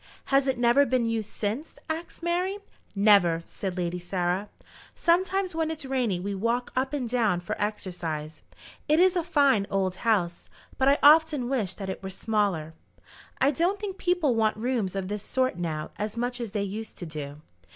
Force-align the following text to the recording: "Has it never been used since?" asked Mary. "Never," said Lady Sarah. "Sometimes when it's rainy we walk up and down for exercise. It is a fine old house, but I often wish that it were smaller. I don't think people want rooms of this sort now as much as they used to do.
"Has 0.33 0.47
it 0.47 0.57
never 0.57 0.83
been 0.83 1.05
used 1.05 1.29
since?" 1.29 1.75
asked 1.87 2.23
Mary. 2.23 2.57
"Never," 2.95 3.43
said 3.45 3.77
Lady 3.77 3.99
Sarah. 3.99 4.49
"Sometimes 4.95 5.53
when 5.53 5.69
it's 5.69 5.85
rainy 5.85 6.19
we 6.19 6.33
walk 6.33 6.73
up 6.75 6.91
and 6.91 7.07
down 7.07 7.39
for 7.39 7.55
exercise. 7.61 8.41
It 8.89 8.99
is 8.99 9.15
a 9.15 9.23
fine 9.23 9.67
old 9.69 9.97
house, 9.97 10.49
but 10.79 10.87
I 10.87 10.97
often 11.03 11.47
wish 11.49 11.75
that 11.75 11.87
it 11.87 12.01
were 12.01 12.09
smaller. 12.09 12.73
I 13.39 13.51
don't 13.51 13.79
think 13.79 13.99
people 13.99 14.33
want 14.33 14.57
rooms 14.57 14.95
of 14.95 15.07
this 15.07 15.21
sort 15.21 15.59
now 15.59 15.91
as 15.97 16.17
much 16.17 16.41
as 16.41 16.49
they 16.53 16.63
used 16.63 16.97
to 16.97 17.05
do. 17.05 17.35